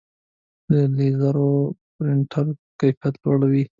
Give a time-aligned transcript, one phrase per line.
[0.69, 1.37] د لیزر
[1.95, 2.45] پرنټر
[2.79, 3.63] کیفیت لوړ وي.